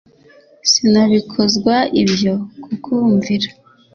sinabikozwa 0.71 1.75
ibyo 2.03 2.33
kukumvira 2.63 3.49